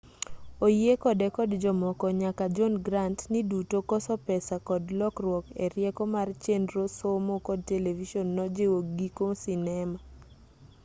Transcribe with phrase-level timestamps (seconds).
[0.65, 6.27] oyie kode kod jomoko nyaka john grant ni duto koso pesa kod lokruok erieko mar
[6.43, 9.97] chenro somo kod televison nojiwo giko sinema